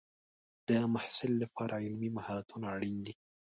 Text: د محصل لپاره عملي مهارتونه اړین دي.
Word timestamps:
د 0.67 0.69
محصل 0.93 1.31
لپاره 1.43 1.73
عملي 1.85 2.09
مهارتونه 2.17 2.65
اړین 2.75 2.97
دي. 3.05 3.13